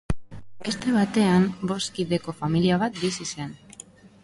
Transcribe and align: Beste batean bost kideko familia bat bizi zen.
Beste 0.67 0.93
batean 0.95 1.45
bost 1.73 1.93
kideko 1.99 2.35
familia 2.41 2.81
bat 2.87 3.01
bizi 3.05 3.31
zen. 3.31 3.57